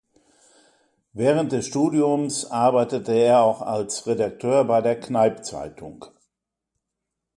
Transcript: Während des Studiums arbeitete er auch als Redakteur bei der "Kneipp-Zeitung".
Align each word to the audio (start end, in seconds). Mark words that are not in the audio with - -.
Während 1.13 1.51
des 1.51 1.67
Studiums 1.67 2.49
arbeitete 2.49 3.11
er 3.13 3.43
auch 3.43 3.61
als 3.61 4.07
Redakteur 4.07 4.63
bei 4.63 4.81
der 4.81 4.99
"Kneipp-Zeitung". 4.99 6.05